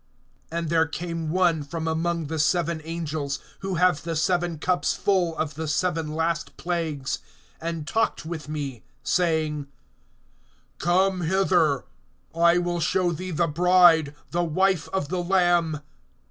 (9)And 0.51 0.69
there 0.69 0.87
came 0.87 1.29
one 1.29 1.61
from 1.61 1.87
among 1.87 2.25
the 2.25 2.39
seven 2.39 2.81
angels, 2.83 3.37
who 3.59 3.75
have 3.75 4.01
the 4.01 4.15
seven 4.15 4.57
cups 4.57 4.95
full 4.95 5.37
of 5.37 5.53
the 5.53 5.67
seven 5.67 6.15
last 6.15 6.57
plagues, 6.57 7.19
and 7.61 7.87
talked 7.87 8.25
with 8.25 8.49
me, 8.49 8.81
saying: 9.03 9.67
Come 10.79 11.21
hither; 11.21 11.85
I 12.33 12.57
will 12.57 12.79
show 12.79 13.11
thee 13.11 13.29
the 13.29 13.45
bride, 13.45 14.15
the 14.31 14.43
wife 14.43 14.89
of 14.89 15.09
the 15.09 15.21
Lamb. 15.21 15.81